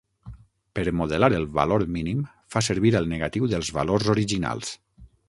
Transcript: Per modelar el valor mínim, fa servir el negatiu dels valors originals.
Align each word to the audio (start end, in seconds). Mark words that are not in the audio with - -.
Per 0.77 0.85
modelar 1.01 1.29
el 1.39 1.43
valor 1.59 1.85
mínim, 1.97 2.23
fa 2.55 2.63
servir 2.71 2.95
el 3.01 3.07
negatiu 3.13 3.47
dels 3.53 3.71
valors 3.77 4.09
originals. 4.15 4.73